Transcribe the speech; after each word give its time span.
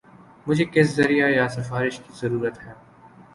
مجھے 0.47 0.65
کس 0.65 0.87
ذریعہ 0.95 1.27
یا 1.29 1.47
سفارش 1.49 1.99
کی 1.99 2.11
ضرورت 2.21 2.55
ہے 2.65 2.73